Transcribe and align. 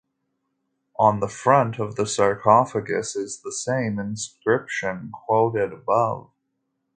On 0.97 1.19
the 1.19 1.27
front 1.27 1.77
of 1.77 1.95
the 1.95 2.07
sarcophagus 2.07 3.15
is 3.15 3.41
the 3.43 3.51
same 3.51 3.99
inscription 3.99 5.11
quoted 5.13 5.71
above. 5.73 6.31